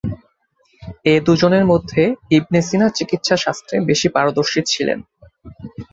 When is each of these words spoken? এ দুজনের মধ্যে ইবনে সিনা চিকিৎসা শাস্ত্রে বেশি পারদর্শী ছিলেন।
এ 1.05 1.25
দুজনের 1.27 1.65
মধ্যে 1.65 2.01
ইবনে 2.37 2.59
সিনা 2.61 2.87
চিকিৎসা 2.97 3.35
শাস্ত্রে 3.37 3.75
বেশি 3.89 4.07
পারদর্শী 4.15 4.61
ছিলেন। 4.71 4.99